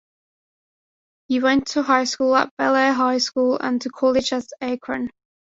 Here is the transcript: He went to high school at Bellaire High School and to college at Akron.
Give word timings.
He 1.27 1.39
went 1.39 1.67
to 1.67 1.83
high 1.83 2.05
school 2.05 2.35
at 2.35 2.49
Bellaire 2.57 2.93
High 2.95 3.19
School 3.19 3.59
and 3.59 3.79
to 3.83 3.91
college 3.91 4.33
at 4.33 4.45
Akron. 4.59 5.11